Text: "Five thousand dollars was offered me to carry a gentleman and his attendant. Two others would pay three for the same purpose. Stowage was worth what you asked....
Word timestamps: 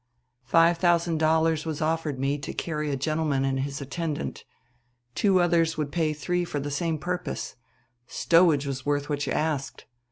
"Five 0.45 0.79
thousand 0.79 1.19
dollars 1.19 1.63
was 1.63 1.79
offered 1.79 2.17
me 2.17 2.39
to 2.39 2.53
carry 2.53 2.89
a 2.89 2.95
gentleman 2.97 3.45
and 3.45 3.59
his 3.59 3.81
attendant. 3.81 4.45
Two 5.13 5.39
others 5.39 5.77
would 5.77 5.91
pay 5.91 6.11
three 6.11 6.43
for 6.43 6.59
the 6.59 6.71
same 6.71 6.97
purpose. 6.97 7.55
Stowage 8.07 8.65
was 8.65 8.83
worth 8.83 9.09
what 9.11 9.27
you 9.27 9.31
asked.... 9.33 9.85